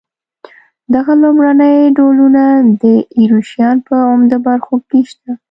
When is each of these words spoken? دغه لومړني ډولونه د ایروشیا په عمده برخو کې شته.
دغه 0.93 1.13
لومړني 1.23 1.75
ډولونه 1.97 2.43
د 2.83 2.83
ایروشیا 3.17 3.69
په 3.87 3.95
عمده 4.11 4.37
برخو 4.47 4.75
کې 4.89 4.99
شته. 5.09 5.31